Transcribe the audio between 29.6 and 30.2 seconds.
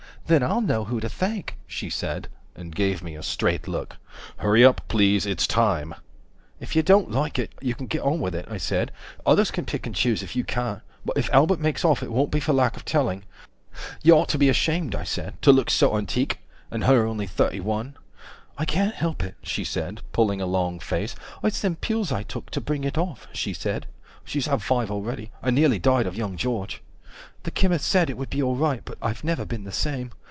the same.